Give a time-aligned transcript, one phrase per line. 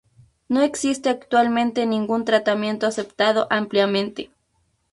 [0.49, 4.31] No existe actualmente ningún tratamiento aceptado ampliamente.